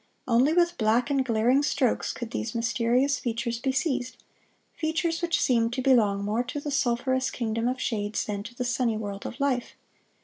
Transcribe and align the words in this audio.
Only 0.27 0.51
with 0.53 0.79
black 0.79 1.11
and 1.11 1.23
glaring 1.23 1.61
strokes 1.61 2.11
could 2.11 2.31
those 2.31 2.55
mysterious 2.55 3.19
features 3.19 3.59
be 3.59 3.71
seized, 3.71 4.17
features 4.73 5.21
which 5.21 5.39
seemed 5.39 5.73
to 5.73 5.81
belong 5.83 6.23
more 6.25 6.41
to 6.43 6.59
the 6.59 6.71
sulphurous 6.71 7.29
kingdom 7.29 7.67
of 7.67 7.79
shades 7.79 8.25
than 8.25 8.41
to 8.41 8.55
the 8.55 8.65
sunny 8.65 8.97
world 8.97 9.27
of 9.27 9.39
life. 9.39 9.75